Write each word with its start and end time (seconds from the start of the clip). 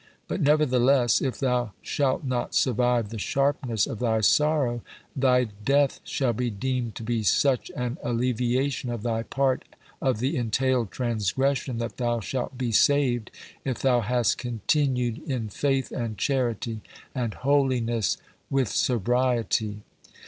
But 0.27 0.41
nevertheless, 0.41 1.21
if 1.21 1.37
thou 1.37 1.73
shalt 1.83 2.23
not 2.23 2.55
survive 2.55 3.09
the 3.09 3.19
sharpness 3.19 3.85
of 3.85 3.99
thy 3.99 4.21
sorrow, 4.21 4.81
thy 5.15 5.43
death 5.43 5.99
shall 6.03 6.33
be 6.33 6.49
deemed 6.49 6.95
to 6.95 7.03
be 7.03 7.21
such 7.21 7.69
an 7.75 7.99
alleviation 8.01 8.89
of 8.89 9.03
thy 9.03 9.21
part 9.21 9.63
of 10.01 10.17
the 10.17 10.35
entailed 10.37 10.89
transgression, 10.89 11.77
that 11.77 11.97
thou 11.97 12.19
shalt 12.19 12.57
be 12.57 12.71
saved, 12.71 13.29
if 13.63 13.77
thou 13.83 13.99
hast 14.01 14.39
CONTINUED 14.39 15.19
in 15.29 15.49
faith 15.49 15.91
and 15.91 16.17
charity, 16.17 16.81
and 17.13 17.35
HOLINESS 17.35 18.17
with 18.49 18.69
SOBRIETY. 18.69 19.81